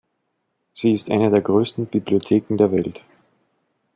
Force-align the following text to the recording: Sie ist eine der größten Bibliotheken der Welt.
Sie 0.73 0.93
ist 0.93 1.11
eine 1.11 1.29
der 1.29 1.41
größten 1.41 1.85
Bibliotheken 1.85 2.57
der 2.57 2.71
Welt. 2.71 3.03